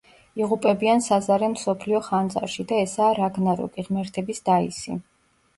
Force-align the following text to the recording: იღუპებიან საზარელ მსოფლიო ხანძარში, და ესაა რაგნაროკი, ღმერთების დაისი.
იღუპებიან 0.43 1.03
საზარელ 1.07 1.51
მსოფლიო 1.51 2.01
ხანძარში, 2.07 2.65
და 2.73 2.79
ესაა 2.87 3.13
რაგნაროკი, 3.21 3.87
ღმერთების 3.91 4.43
დაისი. 4.51 4.99